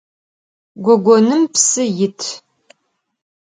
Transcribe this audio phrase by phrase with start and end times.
[0.83, 2.21] Gogonım psı yit.